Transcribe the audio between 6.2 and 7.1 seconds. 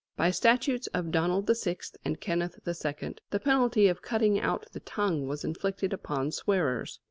swearers.